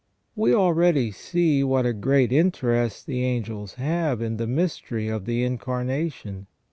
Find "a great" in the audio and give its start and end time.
1.85-2.31